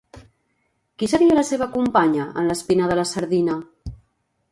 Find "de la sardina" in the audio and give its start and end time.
2.93-3.59